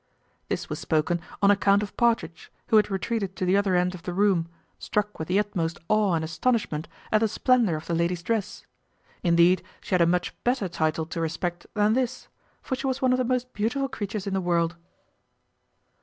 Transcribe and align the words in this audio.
This 0.49 0.67
was 0.67 0.79
spoken 0.79 1.21
on 1.43 1.51
account 1.51 1.83
of 1.83 1.95
Partridge, 1.95 2.51
who 2.69 2.77
had 2.77 2.89
retreated 2.89 3.35
to 3.35 3.45
the 3.45 3.55
other 3.55 3.75
end 3.75 3.93
of 3.93 4.01
the 4.01 4.15
room, 4.15 4.47
struck 4.79 5.19
with 5.19 5.27
the 5.27 5.37
utmost 5.37 5.77
awe 5.89 6.13
and 6.13 6.25
astonishment 6.25 6.87
at 7.11 7.19
the 7.19 7.27
splendor 7.27 7.75
of 7.75 7.85
the 7.85 7.93
lady's 7.93 8.23
dress. 8.23 8.65
Indeed, 9.21 9.61
she 9.79 9.93
had 9.93 10.01
a 10.01 10.07
much 10.07 10.33
better 10.43 10.67
title 10.67 11.05
to 11.05 11.21
respect 11.21 11.67
than 11.75 11.93
this; 11.93 12.29
for 12.63 12.75
she 12.75 12.87
was 12.87 12.99
one 12.99 13.11
of 13.11 13.19
the 13.19 13.23
most 13.23 13.53
beautiful 13.53 13.87
creatures 13.87 14.25
in 14.25 14.33
the 14.33 14.41
world. 14.41 14.75